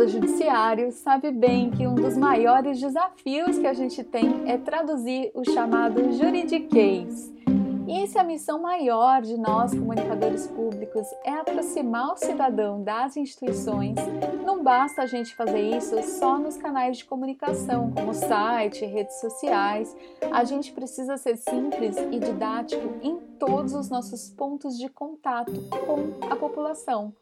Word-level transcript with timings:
do 0.00 0.08
Judiciário 0.08 0.90
sabe 0.92 1.30
bem 1.30 1.70
que 1.70 1.86
um 1.86 1.94
dos 1.94 2.16
maiores 2.16 2.80
desafios 2.80 3.58
que 3.58 3.66
a 3.66 3.74
gente 3.74 4.02
tem 4.02 4.50
é 4.50 4.56
traduzir 4.56 5.30
o 5.34 5.44
chamado 5.44 6.10
juridiquês. 6.12 7.30
E 7.86 8.06
se 8.06 8.18
a 8.18 8.24
missão 8.24 8.62
maior 8.62 9.20
de 9.20 9.36
nós, 9.36 9.74
comunicadores 9.74 10.46
públicos, 10.46 11.06
é 11.22 11.32
aproximar 11.32 12.14
o 12.14 12.16
cidadão 12.16 12.82
das 12.82 13.14
instituições, 13.14 13.96
não 14.42 14.62
basta 14.62 15.02
a 15.02 15.06
gente 15.06 15.36
fazer 15.36 15.76
isso 15.76 16.02
só 16.18 16.38
nos 16.38 16.56
canais 16.56 16.96
de 16.96 17.04
comunicação, 17.04 17.92
como 17.92 18.14
site, 18.14 18.86
redes 18.86 19.20
sociais. 19.20 19.94
A 20.32 20.44
gente 20.44 20.72
precisa 20.72 21.18
ser 21.18 21.36
simples 21.36 21.94
e 22.10 22.18
didático 22.18 22.94
em 23.02 23.18
todos 23.38 23.74
os 23.74 23.90
nossos 23.90 24.30
pontos 24.30 24.78
de 24.78 24.88
contato 24.88 25.52
com 25.84 26.26
a 26.32 26.36
população. 26.36 27.12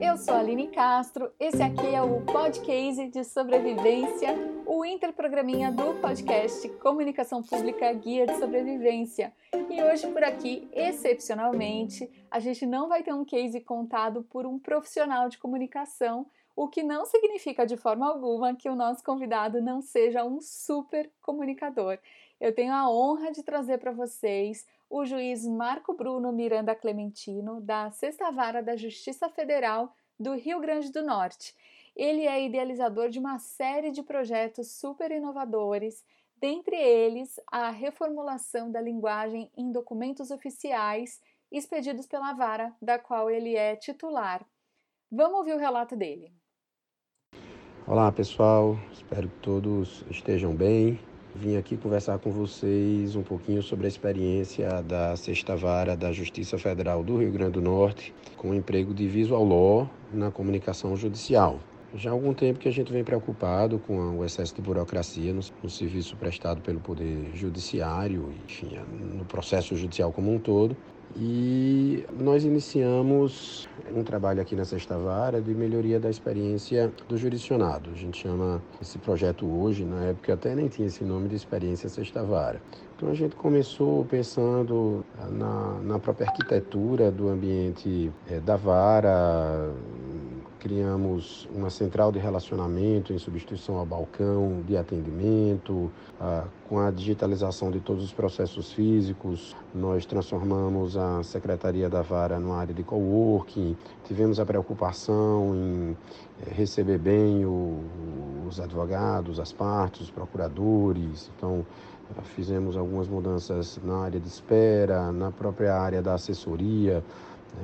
Eu 0.00 0.16
sou 0.16 0.34
a 0.34 0.40
Aline 0.40 0.68
Castro, 0.68 1.30
esse 1.38 1.62
aqui 1.62 1.86
é 1.94 2.02
o 2.02 2.20
Podcast 2.22 3.08
de 3.08 3.22
Sobrevivência, 3.22 4.34
o 4.66 4.84
interprograminha 4.84 5.70
do 5.70 5.94
podcast 6.00 6.68
Comunicação 6.80 7.42
Pública 7.42 7.92
Guia 7.92 8.26
de 8.26 8.36
Sobrevivência. 8.38 9.32
E 9.70 9.82
hoje 9.82 10.08
por 10.08 10.24
aqui, 10.24 10.68
excepcionalmente, 10.72 12.10
a 12.28 12.40
gente 12.40 12.66
não 12.66 12.88
vai 12.88 13.04
ter 13.04 13.14
um 13.14 13.24
case 13.24 13.60
contado 13.60 14.24
por 14.24 14.46
um 14.46 14.58
profissional 14.58 15.28
de 15.28 15.38
comunicação, 15.38 16.26
o 16.56 16.66
que 16.66 16.82
não 16.82 17.04
significa 17.04 17.64
de 17.64 17.76
forma 17.76 18.08
alguma 18.08 18.54
que 18.56 18.68
o 18.68 18.74
nosso 18.74 19.04
convidado 19.04 19.60
não 19.60 19.80
seja 19.80 20.24
um 20.24 20.40
super 20.40 21.10
comunicador. 21.20 21.98
Eu 22.38 22.54
tenho 22.54 22.72
a 22.74 22.90
honra 22.90 23.32
de 23.32 23.42
trazer 23.42 23.78
para 23.78 23.92
vocês 23.92 24.66
o 24.90 25.06
juiz 25.06 25.46
Marco 25.46 25.94
Bruno 25.94 26.30
Miranda 26.30 26.74
Clementino, 26.74 27.62
da 27.62 27.90
Sexta 27.90 28.30
Vara 28.30 28.62
da 28.62 28.76
Justiça 28.76 29.28
Federal 29.30 29.94
do 30.20 30.34
Rio 30.34 30.60
Grande 30.60 30.92
do 30.92 31.02
Norte. 31.02 31.54
Ele 31.96 32.26
é 32.26 32.44
idealizador 32.44 33.08
de 33.08 33.18
uma 33.18 33.38
série 33.38 33.90
de 33.90 34.02
projetos 34.02 34.72
super 34.72 35.10
inovadores, 35.10 36.04
dentre 36.38 36.76
eles 36.76 37.40
a 37.50 37.70
reformulação 37.70 38.70
da 38.70 38.82
linguagem 38.82 39.50
em 39.56 39.72
documentos 39.72 40.30
oficiais 40.30 41.22
expedidos 41.50 42.06
pela 42.06 42.34
vara, 42.34 42.74
da 42.82 42.98
qual 42.98 43.30
ele 43.30 43.56
é 43.56 43.74
titular. 43.76 44.46
Vamos 45.10 45.38
ouvir 45.38 45.54
o 45.54 45.58
relato 45.58 45.96
dele. 45.96 46.34
Olá, 47.86 48.12
pessoal. 48.12 48.76
Espero 48.92 49.30
que 49.30 49.38
todos 49.40 50.04
estejam 50.10 50.54
bem. 50.54 51.00
Vim 51.38 51.58
aqui 51.58 51.76
conversar 51.76 52.18
com 52.18 52.30
vocês 52.30 53.14
um 53.14 53.22
pouquinho 53.22 53.62
sobre 53.62 53.84
a 53.84 53.88
experiência 53.88 54.82
da 54.82 55.14
Sexta 55.16 55.54
Vara 55.54 55.94
da 55.94 56.10
Justiça 56.10 56.56
Federal 56.56 57.04
do 57.04 57.18
Rio 57.18 57.30
Grande 57.30 57.52
do 57.52 57.60
Norte 57.60 58.14
com 58.38 58.50
o 58.50 58.54
emprego 58.54 58.94
de 58.94 59.06
visual 59.06 59.44
law 59.44 59.90
na 60.10 60.30
comunicação 60.30 60.96
judicial. 60.96 61.60
Já 61.94 62.08
há 62.08 62.12
algum 62.14 62.32
tempo 62.32 62.58
que 62.58 62.68
a 62.68 62.72
gente 62.72 62.90
vem 62.90 63.04
preocupado 63.04 63.78
com 63.78 64.18
o 64.18 64.24
excesso 64.24 64.54
de 64.54 64.62
burocracia 64.62 65.34
no, 65.34 65.42
no 65.62 65.68
serviço 65.68 66.16
prestado 66.16 66.62
pelo 66.62 66.80
Poder 66.80 67.30
Judiciário, 67.34 68.32
enfim, 68.48 68.78
no 69.14 69.26
processo 69.26 69.76
judicial 69.76 70.10
como 70.12 70.32
um 70.32 70.38
todo, 70.38 70.74
e 71.18 72.04
nós 72.20 72.44
iniciamos 72.44 73.66
um 73.94 74.02
trabalho 74.02 74.40
aqui 74.42 74.54
na 74.54 74.64
Sexta 74.64 74.98
Vara 74.98 75.40
de 75.40 75.54
melhoria 75.54 75.98
da 75.98 76.10
experiência 76.10 76.92
do 77.08 77.16
jurisdicionado. 77.16 77.90
A 77.90 77.94
gente 77.94 78.18
chama 78.20 78.62
esse 78.82 78.98
projeto 78.98 79.46
hoje, 79.46 79.84
na 79.84 80.04
época 80.04 80.34
até 80.34 80.54
nem 80.54 80.68
tinha 80.68 80.88
esse 80.88 81.04
nome 81.04 81.28
de 81.28 81.36
experiência 81.36 81.88
Sexta 81.88 82.22
Vara. 82.22 82.60
Então 82.96 83.10
a 83.10 83.14
gente 83.14 83.34
começou 83.36 84.04
pensando 84.04 85.04
na, 85.30 85.80
na 85.82 85.98
própria 85.98 86.26
arquitetura 86.26 87.10
do 87.10 87.28
ambiente 87.28 88.12
é, 88.30 88.40
da 88.40 88.56
vara, 88.56 89.70
criamos 90.58 91.48
uma 91.54 91.70
central 91.70 92.10
de 92.10 92.18
relacionamento 92.18 93.12
em 93.12 93.18
substituição 93.18 93.76
ao 93.76 93.86
balcão 93.86 94.62
de 94.66 94.76
atendimento, 94.76 95.90
ah, 96.20 96.44
com 96.68 96.78
a 96.78 96.90
digitalização 96.90 97.70
de 97.70 97.80
todos 97.80 98.02
os 98.02 98.12
processos 98.12 98.72
físicos, 98.72 99.54
nós 99.74 100.04
transformamos 100.06 100.96
a 100.96 101.22
Secretaria 101.22 101.88
da 101.88 102.02
Vara 102.02 102.38
numa 102.38 102.56
área 102.56 102.74
de 102.74 102.82
coworking, 102.82 103.76
tivemos 104.04 104.40
a 104.40 104.46
preocupação 104.46 105.54
em 105.54 105.96
eh, 106.44 106.54
receber 106.54 106.98
bem 106.98 107.44
os 108.48 108.58
advogados, 108.58 109.38
as 109.38 109.52
partes, 109.52 110.02
os 110.02 110.10
procuradores, 110.10 111.30
então 111.36 111.64
ah, 112.16 112.22
fizemos 112.22 112.76
algumas 112.76 113.08
mudanças 113.08 113.78
na 113.84 113.98
área 113.98 114.18
de 114.18 114.28
espera, 114.28 115.12
na 115.12 115.30
própria 115.30 115.74
área 115.74 116.00
da 116.00 116.14
assessoria, 116.14 117.04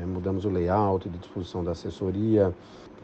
mudamos 0.06 0.44
o 0.44 0.50
layout 0.50 1.08
de 1.08 1.19
disposição 1.19 1.62
da 1.62 1.72
assessoria, 1.72 2.54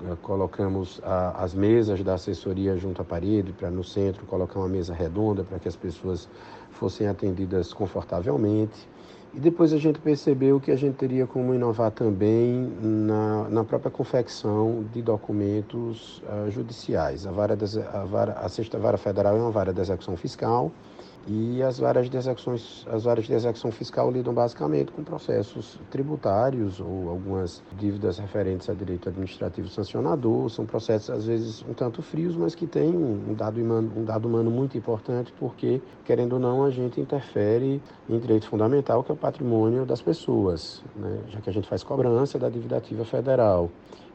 eh, 0.04 0.16
colocamos 0.22 1.00
a, 1.04 1.43
as 1.43 1.54
mesas 1.54 2.03
da 2.03 2.15
assessoria 2.15 2.76
junto 2.76 3.03
à 3.03 3.04
parede, 3.04 3.53
para 3.53 3.71
no 3.71 3.84
centro 3.84 4.25
colocar 4.26 4.59
uma 4.59 4.69
mesa 4.69 4.94
redonda 4.94 5.44
para 5.44 5.59
que 5.59 5.69
as 5.69 5.77
pessoas 5.77 6.28
fossem 6.71 7.09
atendidas 7.09 7.72
confortavelmente. 7.72 8.88
E 9.34 9.41
depois 9.41 9.72
a 9.75 9.78
gente 9.78 9.98
percebeu 9.98 10.59
que 10.59 10.71
a 10.71 10.77
gente 10.77 10.97
teria 10.97 11.27
como 11.27 11.54
inovar 11.54 11.91
também 11.91 12.72
na, 12.81 13.47
na 13.50 13.62
própria 13.62 13.91
confecção 13.91 14.84
de 14.93 15.03
documentos 15.03 16.22
uh, 16.22 16.50
judiciais. 16.50 17.27
A, 17.27 17.31
vara, 17.31 17.54
a, 17.93 18.04
vara, 18.04 18.32
a 18.32 18.48
Sexta 18.48 18.78
Vara 18.78 18.97
Federal 18.97 19.37
é 19.37 19.41
uma 19.41 19.50
vara 19.50 19.72
de 19.72 19.81
execução 19.81 20.16
fiscal 20.16 20.72
e 21.28 21.62
as 21.62 21.78
de 22.09 22.16
execuções, 22.16 22.87
as 22.91 23.05
varas 23.05 23.27
de 23.27 23.34
execução 23.34 23.71
fiscal 23.71 24.11
lidam 24.11 24.33
basicamente 24.33 24.91
com 24.91 25.05
processos 25.05 25.78
tributários 25.91 26.81
ou 26.81 27.11
algumas 27.11 27.62
dívidas 27.78 28.19
referentes 28.19 28.71
a 28.71 28.75
direito 28.75 29.11
administrativo 29.11 29.69
sancionador. 29.69 30.49
São 30.49 30.65
processos 30.65 31.11
às 31.11 31.27
vezes 31.27 31.62
um 31.69 31.75
tanto 31.75 32.00
frios, 32.00 32.34
mas 32.34 32.55
que 32.55 32.66
têm 32.66 32.97
um 32.97 33.34
dado 33.34 33.61
humano, 33.61 33.93
um 33.94 34.05
dado 34.05 34.27
humano 34.27 34.50
muito 34.50 34.78
importante, 34.78 35.31
porque 35.39 35.83
querendo 36.05 36.34
ou 36.34 36.39
não 36.39 36.65
a 36.65 36.71
gente 36.71 36.99
interfere 36.99 37.83
em 38.09 38.19
direito 38.19 38.49
fundamental 38.49 39.05
que 39.05 39.10
é 39.10 39.15
o 39.15 39.16
patrimônio 39.16 39.84
das 39.84 40.00
pessoas, 40.00 40.83
né? 40.97 41.21
já 41.28 41.41
que 41.43 41.50
a 41.50 41.53
gente 41.53 41.69
faz 41.69 41.83
cobrança 41.83 42.39
da 42.39 42.49
dívida 42.49 42.78
ativa 42.78 43.05
federal. 43.05 43.71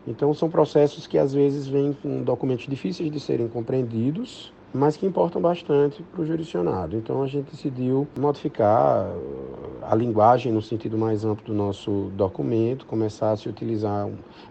Então 0.07 0.34
são 0.34 0.50
processos 0.50 1.06
que 1.06 1.19
às 1.19 1.31
vezes 1.31 1.68
vêm 1.68 1.94
com 1.94 2.24
documentos 2.24 2.66
difíceis 2.66 3.12
de 3.12 3.19
serem 3.19 3.47
compreendidos 3.47 4.51
mas 4.73 4.97
que 4.97 5.06
importam 5.06 5.41
bastante 5.41 6.01
para 6.01 6.22
o 6.22 6.25
jurisdicionado. 6.25 6.97
Então 6.97 7.22
a 7.22 7.28
gente 7.28 7.51
decidiu 7.51 8.07
modificar 8.19 9.06
uh, 9.06 9.84
a 9.84 9.94
linguagem 9.94 10.51
no 10.51 10.61
sentido 10.61 10.97
mais 10.97 11.23
amplo 11.23 11.45
do 11.45 11.53
nosso 11.53 12.11
documento, 12.16 12.85
começar 12.85 13.31
a 13.31 13.38
se 13.38 13.47
utilizar 13.47 14.09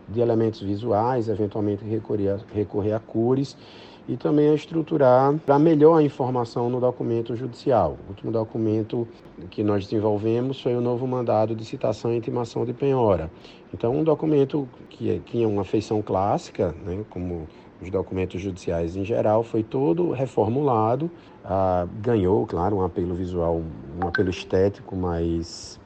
de 0.09 0.21
elementos 0.21 0.61
visuais, 0.61 1.29
eventualmente 1.29 1.85
recorrer 1.85 2.29
a, 2.29 2.39
recorrer 2.55 2.93
a 2.93 3.01
cores 3.01 3.57
e 4.09 4.17
também 4.17 4.49
a 4.51 4.55
estruturar 4.55 5.35
para 5.47 5.59
melhor 5.59 5.99
a 5.99 6.03
informação 6.03 6.69
no 6.69 6.81
documento 6.81 7.35
judicial. 7.37 7.97
O 8.07 8.11
último 8.11 8.33
documento 8.33 9.07
que 9.51 9.63
nós 9.63 9.85
desenvolvemos 9.85 10.61
foi 10.61 10.75
o 10.77 10.81
novo 10.81 11.07
mandado 11.07 11.55
de 11.55 11.65
citação 11.65 12.13
e 12.13 12.17
intimação 12.17 12.65
de 12.65 12.73
penhora. 12.73 13.31
Então, 13.73 13.97
um 13.97 14.05
documento 14.05 14.69
que 14.91 15.11
é, 15.11 15.19
tinha 15.19 15.49
uma 15.49 15.65
feição 15.65 16.03
clássica, 16.03 16.75
né, 16.85 17.05
como 17.09 17.47
os 17.83 17.91
documentos 17.91 18.41
judiciais 18.41 18.97
em 18.97 19.05
geral, 19.05 19.43
foi 19.43 19.63
todo 19.63 20.13
reformulado, 20.13 21.11
ah, 21.45 21.87
ganhou, 22.01 22.47
claro, 22.47 22.77
um 22.77 22.85
apelo 22.85 23.15
visual, 23.15 23.61
um 24.01 24.07
apelo 24.07 24.31
estético 24.31 24.95
mais, 24.95 25.81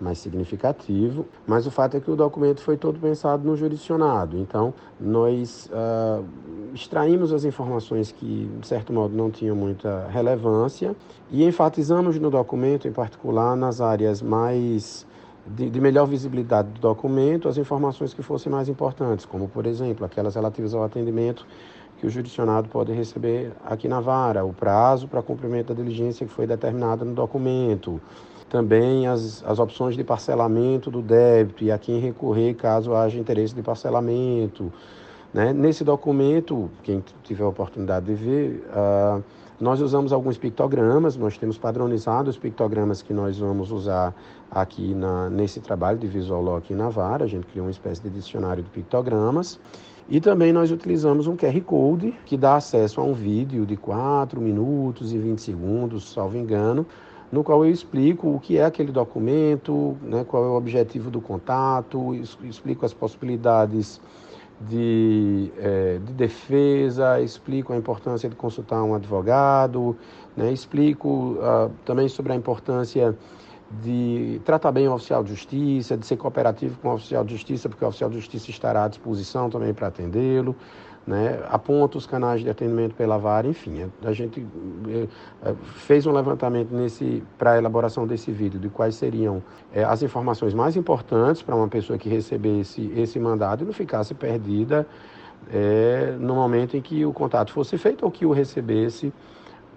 mais 0.00 0.18
significativo, 0.18 1.26
mas 1.46 1.66
o 1.66 1.70
fato 1.70 1.96
é 1.96 2.00
que 2.00 2.10
o 2.10 2.14
documento 2.14 2.62
foi 2.62 2.76
todo 2.76 3.00
pensado 3.00 3.44
no 3.44 3.56
jurisdicionado. 3.56 4.38
Então, 4.38 4.72
nós 5.00 5.68
ah, 5.72 6.22
extraímos 6.72 7.32
as 7.32 7.44
informações 7.44 8.12
que, 8.12 8.48
de 8.60 8.66
certo 8.66 8.92
modo, 8.92 9.16
não 9.16 9.30
tinham 9.30 9.56
muita 9.56 10.06
relevância 10.08 10.94
e 11.30 11.44
enfatizamos 11.44 12.18
no 12.18 12.30
documento, 12.30 12.86
em 12.86 12.92
particular, 12.92 13.56
nas 13.56 13.80
áreas 13.80 14.22
mais 14.22 15.04
de, 15.46 15.70
de, 15.70 15.80
melhor 15.80 16.06
visibilidade 16.06 16.68
do 16.68 16.80
documento 16.80 17.48
as 17.48 17.56
informações 17.56 18.14
que 18.14 18.22
fossem 18.22 18.50
mais 18.50 18.68
importantes, 18.68 19.24
como, 19.24 19.48
por 19.48 19.66
exemplo, 19.66 20.04
aquelas 20.04 20.34
relativas 20.34 20.74
ao 20.74 20.82
atendimento 20.82 21.46
que 21.98 22.06
o 22.06 22.10
jurisdicionado 22.10 22.68
pode 22.68 22.92
receber 22.92 23.52
aqui 23.64 23.86
na 23.86 24.00
vara, 24.00 24.44
o 24.44 24.52
prazo 24.52 25.06
para 25.06 25.22
cumprimento 25.22 25.68
da 25.68 25.74
diligência 25.74 26.26
que 26.26 26.32
foi 26.32 26.46
determinada 26.46 27.04
no 27.04 27.12
documento, 27.12 28.00
também 28.48 29.06
as, 29.06 29.44
as 29.46 29.58
opções 29.58 29.96
de 29.96 30.02
parcelamento 30.02 30.90
do 30.90 31.02
débito 31.02 31.62
e 31.62 31.70
a 31.70 31.78
quem 31.78 32.00
recorrer 32.00 32.54
caso 32.54 32.94
haja 32.94 33.18
interesse 33.18 33.54
de 33.54 33.62
parcelamento. 33.62 34.72
Né? 35.32 35.52
Nesse 35.52 35.84
documento, 35.84 36.70
quem 36.82 37.04
tiver 37.22 37.44
a 37.44 37.48
oportunidade 37.48 38.06
de 38.06 38.14
ver, 38.14 38.64
uh, 38.70 39.22
nós 39.60 39.82
usamos 39.82 40.10
alguns 40.10 40.38
pictogramas, 40.38 41.16
nós 41.16 41.36
temos 41.36 41.58
padronizado 41.58 42.30
os 42.30 42.38
pictogramas 42.38 43.02
que 43.02 43.12
nós 43.12 43.38
vamos 43.38 43.70
usar 43.70 44.14
aqui 44.50 44.94
na, 44.94 45.28
nesse 45.28 45.60
trabalho 45.60 45.98
de 45.98 46.06
Visual 46.06 46.42
Law 46.42 46.56
aqui 46.56 46.72
na 46.72 46.88
Vara. 46.88 47.24
A 47.24 47.28
gente 47.28 47.46
criou 47.46 47.66
uma 47.66 47.70
espécie 47.70 48.00
de 48.00 48.08
dicionário 48.08 48.62
de 48.62 48.70
pictogramas. 48.70 49.60
E 50.08 50.18
também 50.18 50.50
nós 50.50 50.72
utilizamos 50.72 51.26
um 51.26 51.36
QR 51.36 51.60
Code 51.60 52.14
que 52.24 52.38
dá 52.38 52.56
acesso 52.56 53.02
a 53.02 53.04
um 53.04 53.12
vídeo 53.12 53.66
de 53.66 53.76
4 53.76 54.40
minutos 54.40 55.12
e 55.12 55.18
20 55.18 55.40
segundos, 55.40 56.10
salvo 56.10 56.38
engano, 56.38 56.86
no 57.30 57.44
qual 57.44 57.62
eu 57.64 57.70
explico 57.70 58.34
o 58.34 58.40
que 58.40 58.56
é 58.56 58.64
aquele 58.64 58.90
documento, 58.90 59.96
né, 60.02 60.24
qual 60.24 60.42
é 60.42 60.48
o 60.48 60.56
objetivo 60.56 61.10
do 61.10 61.20
contato, 61.20 62.14
explico 62.42 62.84
as 62.84 62.94
possibilidades 62.94 64.00
de, 64.60 65.50
é, 65.58 65.98
de 65.98 66.12
defesa, 66.12 67.20
explico 67.20 67.72
a 67.72 67.76
importância 67.76 68.28
de 68.28 68.36
consultar 68.36 68.82
um 68.82 68.94
advogado, 68.94 69.96
né? 70.36 70.52
explico 70.52 71.38
uh, 71.38 71.70
também 71.84 72.08
sobre 72.08 72.32
a 72.32 72.36
importância 72.36 73.16
de 73.82 74.40
tratar 74.44 74.72
bem 74.72 74.88
o 74.88 74.94
oficial 74.94 75.22
de 75.22 75.30
justiça, 75.30 75.96
de 75.96 76.04
ser 76.04 76.16
cooperativo 76.16 76.76
com 76.80 76.88
o 76.88 76.94
oficial 76.94 77.24
de 77.24 77.34
justiça, 77.34 77.68
porque 77.68 77.84
o 77.84 77.88
oficial 77.88 78.10
de 78.10 78.16
justiça 78.16 78.50
estará 78.50 78.84
à 78.84 78.88
disposição 78.88 79.48
também 79.48 79.72
para 79.72 79.86
atendê-lo. 79.86 80.56
Né, 81.06 81.42
aponta 81.48 81.96
os 81.96 82.06
canais 82.06 82.42
de 82.42 82.50
atendimento 82.50 82.94
pela 82.94 83.16
vara, 83.16 83.48
enfim, 83.48 83.90
a 84.04 84.12
gente 84.12 84.46
eh, 84.86 85.08
eh, 85.42 85.54
fez 85.76 86.06
um 86.06 86.12
levantamento 86.12 86.72
nesse 86.72 87.24
para 87.38 87.52
a 87.52 87.58
elaboração 87.58 88.06
desse 88.06 88.30
vídeo 88.30 88.60
de 88.60 88.68
quais 88.68 88.96
seriam 88.96 89.42
é, 89.72 89.82
as 89.82 90.02
informações 90.02 90.52
mais 90.52 90.76
importantes 90.76 91.42
para 91.42 91.56
uma 91.56 91.66
pessoa 91.68 91.98
que 91.98 92.08
recebesse 92.08 92.92
esse 92.94 93.18
mandado 93.18 93.64
e 93.64 93.66
não 93.66 93.72
ficasse 93.72 94.14
perdida 94.14 94.86
é, 95.50 96.16
no 96.18 96.34
momento 96.34 96.76
em 96.76 96.82
que 96.82 97.04
o 97.04 97.12
contato 97.12 97.50
fosse 97.50 97.78
feito 97.78 98.04
ou 98.04 98.10
que 98.10 98.26
o 98.26 98.30
recebesse 98.30 99.12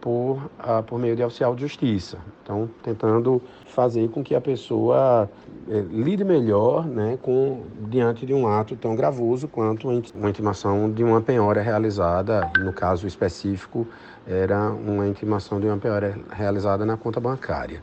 por, 0.03 0.51
ah, 0.59 0.83
por 0.83 0.99
meio 0.99 1.15
de 1.15 1.23
oficial 1.23 1.55
de 1.55 1.61
justiça. 1.61 2.17
Então, 2.43 2.69
tentando 2.83 3.41
fazer 3.67 4.09
com 4.09 4.21
que 4.21 4.35
a 4.35 4.41
pessoa 4.41 5.29
eh, 5.69 5.81
lide 5.89 6.25
melhor 6.25 6.85
né, 6.85 7.17
com, 7.21 7.61
diante 7.87 8.25
de 8.25 8.33
um 8.33 8.45
ato 8.45 8.75
tão 8.75 8.97
gravoso 8.97 9.47
quanto 9.47 9.87
uma 10.13 10.29
intimação 10.29 10.91
de 10.91 11.05
uma 11.05 11.21
penhora 11.21 11.61
realizada, 11.61 12.51
no 12.59 12.73
caso 12.73 13.07
específico, 13.07 13.87
era 14.27 14.71
uma 14.71 15.07
intimação 15.07 15.57
de 15.57 15.67
uma 15.67 15.77
penhora 15.77 16.19
realizada 16.33 16.85
na 16.85 16.97
conta 16.97 17.21
bancária. 17.21 17.81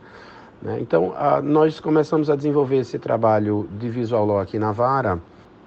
Né? 0.60 0.78
Então, 0.78 1.14
a, 1.16 1.40
nós 1.40 1.80
começamos 1.80 2.28
a 2.28 2.36
desenvolver 2.36 2.80
esse 2.80 2.98
trabalho 2.98 3.66
de 3.78 3.88
visual 3.88 4.26
law 4.26 4.40
aqui 4.40 4.58
na 4.58 4.72
Vara, 4.72 5.18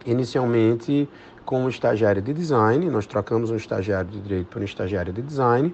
inicialmente 0.06 1.10
com 1.46 1.64
um 1.64 1.70
estagiário 1.70 2.22
de 2.22 2.34
design, 2.34 2.90
nós 2.90 3.06
trocamos 3.06 3.52
um 3.52 3.56
estagiário 3.56 4.10
de 4.10 4.20
direito 4.20 4.48
por 4.48 4.62
um 4.62 4.66
estagiário 4.66 5.14
de 5.14 5.22
design, 5.22 5.74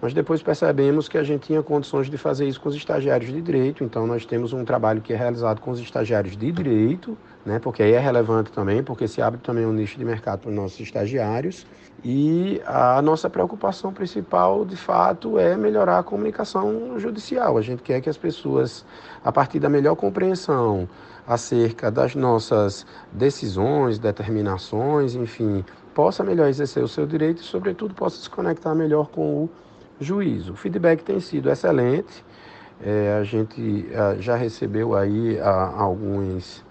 mas 0.00 0.12
depois 0.12 0.42
percebemos 0.42 1.08
que 1.08 1.16
a 1.16 1.22
gente 1.22 1.46
tinha 1.46 1.62
condições 1.62 2.10
de 2.10 2.18
fazer 2.18 2.46
isso 2.46 2.60
com 2.60 2.68
os 2.68 2.74
estagiários 2.74 3.32
de 3.32 3.40
direito, 3.40 3.82
então 3.84 4.06
nós 4.06 4.26
temos 4.26 4.52
um 4.52 4.64
trabalho 4.64 5.00
que 5.00 5.12
é 5.12 5.16
realizado 5.16 5.60
com 5.60 5.70
os 5.70 5.80
estagiários 5.80 6.36
de 6.36 6.52
direito, 6.52 7.16
né, 7.44 7.58
porque 7.58 7.82
aí 7.82 7.92
é 7.92 7.98
relevante 7.98 8.50
também, 8.50 8.82
porque 8.82 9.06
se 9.06 9.20
abre 9.20 9.40
também 9.40 9.66
um 9.66 9.72
nicho 9.72 9.98
de 9.98 10.04
mercado 10.04 10.40
para 10.40 10.50
os 10.50 10.54
nossos 10.56 10.80
estagiários. 10.80 11.66
E 12.02 12.60
a 12.66 13.00
nossa 13.00 13.30
preocupação 13.30 13.92
principal, 13.92 14.64
de 14.64 14.76
fato, 14.76 15.38
é 15.38 15.56
melhorar 15.56 15.98
a 15.98 16.02
comunicação 16.02 16.98
judicial. 16.98 17.56
A 17.56 17.62
gente 17.62 17.82
quer 17.82 18.00
que 18.00 18.10
as 18.10 18.16
pessoas, 18.18 18.84
a 19.24 19.32
partir 19.32 19.58
da 19.58 19.68
melhor 19.68 19.94
compreensão 19.94 20.88
acerca 21.26 21.90
das 21.90 22.14
nossas 22.14 22.86
decisões, 23.10 23.98
determinações, 23.98 25.14
enfim, 25.14 25.64
possa 25.94 26.22
melhor 26.22 26.48
exercer 26.48 26.82
o 26.82 26.88
seu 26.88 27.06
direito 27.06 27.40
e, 27.40 27.44
sobretudo, 27.44 27.94
possa 27.94 28.20
se 28.20 28.28
conectar 28.28 28.74
melhor 28.74 29.08
com 29.08 29.44
o 29.44 29.50
juízo. 29.98 30.52
O 30.52 30.56
feedback 30.56 31.02
tem 31.02 31.20
sido 31.20 31.50
excelente. 31.50 32.24
É, 32.82 33.16
a 33.18 33.24
gente 33.24 33.86
a, 33.94 34.16
já 34.20 34.36
recebeu 34.36 34.94
aí 34.94 35.40
a, 35.40 35.72
alguns, 35.76 36.64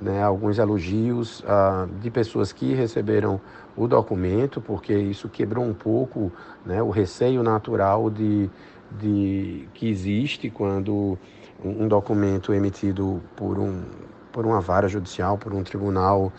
né, 0.00 0.22
alguns 0.22 0.58
elogios 0.58 1.44
a, 1.46 1.86
de 2.00 2.10
pessoas 2.10 2.52
que 2.52 2.74
receberam 2.74 3.40
o 3.76 3.86
documento, 3.86 4.60
porque 4.60 4.94
isso 4.94 5.28
quebrou 5.28 5.64
um 5.64 5.74
pouco 5.74 6.32
né, 6.64 6.82
o 6.82 6.90
receio 6.90 7.42
natural 7.42 8.10
de, 8.10 8.50
de 8.98 9.68
que 9.74 9.88
existe 9.88 10.50
quando 10.50 11.18
um 11.64 11.88
documento 11.88 12.52
emitido 12.52 13.22
por, 13.36 13.58
um, 13.58 13.82
por 14.32 14.44
uma 14.44 14.60
vara 14.60 14.88
judicial, 14.88 15.38
por 15.38 15.52
um 15.52 15.62
tribunal, 15.62 16.32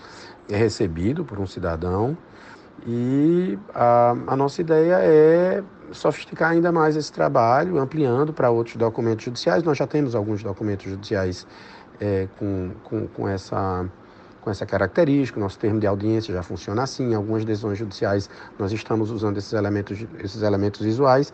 é 0.49 0.55
recebido 0.55 1.25
por 1.25 1.39
um 1.39 1.47
cidadão. 1.47 2.17
E 2.85 3.57
a, 3.73 4.15
a 4.27 4.35
nossa 4.35 4.61
ideia 4.61 4.99
é 5.01 5.63
sofisticar 5.91 6.51
ainda 6.51 6.71
mais 6.71 6.95
esse 6.95 7.11
trabalho, 7.11 7.79
ampliando 7.79 8.33
para 8.33 8.49
outros 8.49 8.75
documentos 8.75 9.25
judiciais. 9.25 9.63
Nós 9.63 9.77
já 9.77 9.87
temos 9.87 10.13
alguns 10.13 10.43
documentos 10.43 10.85
judiciais 10.85 11.47
é, 11.99 12.27
com, 12.37 12.71
com, 12.83 13.07
com, 13.07 13.27
essa, 13.27 13.85
com 14.41 14.49
essa 14.49 14.65
característica. 14.65 15.39
Nosso 15.39 15.59
termo 15.59 15.79
de 15.79 15.87
audiência 15.87 16.33
já 16.33 16.43
funciona 16.43 16.83
assim. 16.83 17.11
Em 17.11 17.15
algumas 17.15 17.45
decisões 17.45 17.77
judiciais, 17.77 18.29
nós 18.57 18.71
estamos 18.71 19.11
usando 19.11 19.37
esses 19.37 19.53
elementos, 19.53 20.05
esses 20.23 20.41
elementos 20.41 20.81
visuais, 20.81 21.31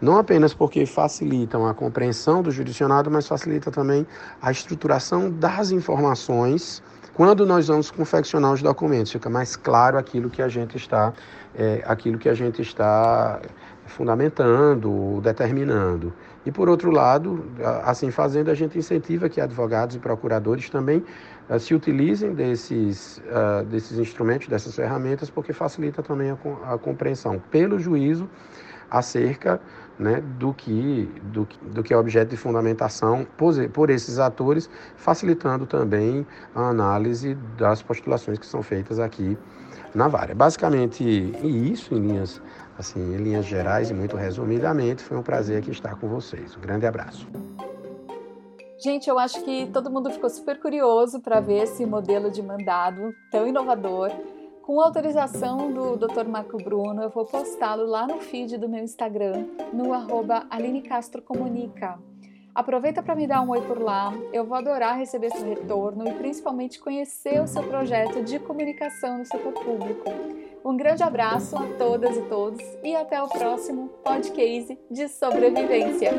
não 0.00 0.18
apenas 0.18 0.54
porque 0.54 0.86
facilitam 0.86 1.66
a 1.66 1.74
compreensão 1.74 2.42
do 2.42 2.50
judicionado, 2.50 3.10
mas 3.10 3.26
facilita 3.26 3.70
também 3.70 4.06
a 4.40 4.50
estruturação 4.50 5.30
das 5.30 5.70
informações 5.70 6.82
quando 7.14 7.46
nós 7.46 7.68
vamos 7.68 7.92
confeccionar 7.92 8.52
os 8.52 8.60
documentos, 8.60 9.12
fica 9.12 9.30
mais 9.30 9.54
claro 9.54 9.96
aquilo 9.96 10.28
que 10.28 10.42
a 10.42 10.48
gente 10.48 10.76
está, 10.76 11.12
é, 11.54 11.80
aquilo 11.86 12.18
que 12.18 12.28
a 12.28 12.34
gente 12.34 12.60
está 12.60 13.40
fundamentando, 13.86 15.20
determinando. 15.22 16.12
E 16.44 16.52
por 16.52 16.68
outro 16.68 16.90
lado, 16.90 17.44
assim 17.84 18.10
fazendo, 18.10 18.50
a 18.50 18.54
gente 18.54 18.78
incentiva 18.78 19.28
que 19.28 19.40
advogados 19.40 19.96
e 19.96 19.98
procuradores 19.98 20.68
também 20.68 21.02
uh, 21.48 21.58
se 21.58 21.74
utilizem 21.74 22.34
desses, 22.34 23.18
uh, 23.18 23.64
desses 23.64 23.98
instrumentos, 23.98 24.48
dessas 24.48 24.74
ferramentas, 24.74 25.30
porque 25.30 25.52
facilita 25.52 26.02
também 26.02 26.30
a, 26.30 26.74
a 26.74 26.78
compreensão 26.78 27.42
pelo 27.50 27.78
juízo 27.78 28.28
acerca 28.90 29.60
né, 29.98 30.20
do, 30.38 30.52
que, 30.52 31.08
do, 31.24 31.46
do 31.72 31.82
que 31.82 31.92
é 31.92 31.96
objeto 31.96 32.30
de 32.30 32.36
fundamentação 32.36 33.26
por, 33.36 33.54
por 33.70 33.90
esses 33.90 34.18
atores, 34.18 34.68
facilitando 34.96 35.66
também 35.66 36.26
a 36.54 36.68
análise 36.68 37.34
das 37.56 37.82
postulações 37.82 38.38
que 38.38 38.46
são 38.46 38.62
feitas 38.62 38.98
aqui 38.98 39.36
na 39.94 40.08
vara. 40.08 40.34
Basicamente 40.34 41.04
isso 41.42 41.94
em 41.94 42.00
linhas, 42.00 42.42
assim, 42.78 43.00
em 43.14 43.16
linhas 43.16 43.44
gerais 43.46 43.90
e 43.90 43.94
muito 43.94 44.16
resumidamente, 44.16 45.02
foi 45.02 45.16
um 45.16 45.22
prazer 45.22 45.58
aqui 45.58 45.70
estar 45.70 45.94
com 45.96 46.08
vocês. 46.08 46.56
Um 46.56 46.60
grande 46.60 46.86
abraço. 46.86 47.26
Gente, 48.82 49.08
eu 49.08 49.18
acho 49.18 49.42
que 49.44 49.66
todo 49.72 49.90
mundo 49.90 50.10
ficou 50.10 50.28
super 50.28 50.60
curioso 50.60 51.20
para 51.20 51.40
ver 51.40 51.62
esse 51.62 51.86
modelo 51.86 52.30
de 52.30 52.42
mandado 52.42 53.14
tão 53.30 53.46
inovador. 53.46 54.10
Com 54.64 54.80
autorização 54.80 55.70
do 55.70 55.94
Dr. 55.94 56.26
Marco 56.26 56.56
Bruno, 56.56 57.02
eu 57.02 57.10
vou 57.10 57.26
postá-lo 57.26 57.84
lá 57.84 58.06
no 58.06 58.18
feed 58.18 58.56
do 58.56 58.66
meu 58.66 58.82
Instagram, 58.82 59.44
no 59.74 59.92
arroba 59.92 60.46
Aline 60.48 60.80
Castro 60.80 61.20
Comunica. 61.20 61.98
Aproveita 62.54 63.02
para 63.02 63.14
me 63.14 63.26
dar 63.26 63.42
um 63.42 63.50
oi 63.50 63.60
por 63.60 63.78
lá, 63.78 64.10
eu 64.32 64.46
vou 64.46 64.56
adorar 64.56 64.96
receber 64.96 65.28
seu 65.32 65.46
retorno 65.46 66.08
e 66.08 66.14
principalmente 66.14 66.80
conhecer 66.80 67.42
o 67.42 67.46
seu 67.46 67.62
projeto 67.64 68.24
de 68.24 68.38
comunicação 68.38 69.18
no 69.18 69.26
setor 69.26 69.52
público. 69.52 70.10
Um 70.64 70.78
grande 70.78 71.02
abraço 71.02 71.58
a 71.58 71.66
todas 71.76 72.16
e 72.16 72.22
todos 72.22 72.62
e 72.82 72.96
até 72.96 73.22
o 73.22 73.28
próximo 73.28 73.88
podcast 74.02 74.78
de 74.90 75.08
sobrevivência. 75.08 76.10